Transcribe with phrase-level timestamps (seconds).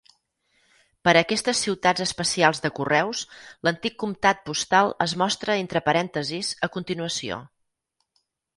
[1.07, 3.21] Per a aquestes "ciutats especials de correus",
[3.67, 7.41] l'antic comtat postal es mostra entre parèntesis a continuació.